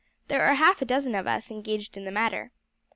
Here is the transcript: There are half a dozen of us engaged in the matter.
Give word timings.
There 0.29 0.41
are 0.41 0.55
half 0.55 0.81
a 0.81 0.85
dozen 0.85 1.13
of 1.13 1.27
us 1.27 1.51
engaged 1.51 1.95
in 1.95 2.05
the 2.05 2.11
matter. 2.11 2.49